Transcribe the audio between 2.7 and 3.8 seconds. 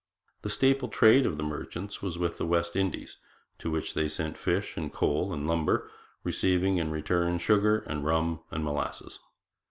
Indies, to